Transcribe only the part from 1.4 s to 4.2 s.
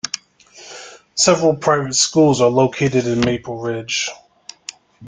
private schools are located in Maple Ridge.